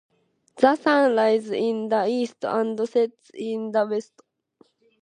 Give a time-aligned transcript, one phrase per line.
[0.55, 4.13] The sun rises in the east and sets in the west.